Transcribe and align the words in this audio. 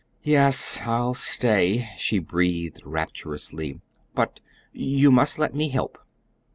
"Yes, 0.23 0.79
I'll 0.83 1.13
stay," 1.13 1.89
she 1.95 2.17
breathed 2.17 2.81
rapturously; 2.83 3.81
"but 4.15 4.39
you 4.73 5.11
must 5.11 5.37
let 5.37 5.53
me 5.53 5.69
help." 5.69 5.99